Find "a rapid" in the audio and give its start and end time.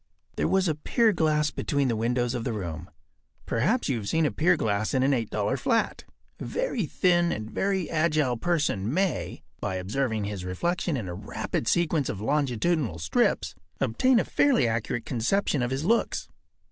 11.07-11.67